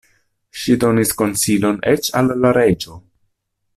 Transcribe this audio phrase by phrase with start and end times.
[0.61, 2.97] Ŝi donis konsilojn eĉ al la reĝo.